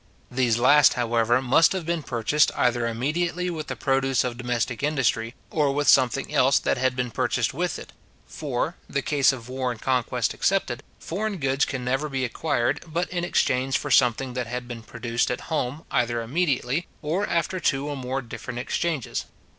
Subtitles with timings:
[0.31, 5.35] These last, however, must have been purchased, either immediately with the produce of domestic industry,
[5.51, 7.93] or with something else that had been purchased with it;
[8.25, 13.09] for, the case of war and conquest excepted, foreign goods can never be acquired, but
[13.11, 17.87] in exchange for something that had been produced at home, either immediately, or after two
[17.87, 19.25] or more different exchanges.